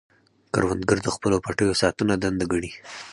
[0.53, 2.71] کروندګر د خپلو پټیو ساتنه دنده ګڼي